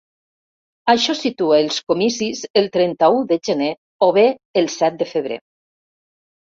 Això 0.93 1.15
situa 1.19 1.59
els 1.65 1.77
comicis 1.93 2.43
el 2.63 2.71
trenta-u 2.79 3.23
de 3.33 3.41
gener 3.51 3.71
o 4.09 4.13
bé 4.19 4.29
el 4.63 4.75
set 4.81 5.01
de 5.05 5.11
febrer. 5.17 5.41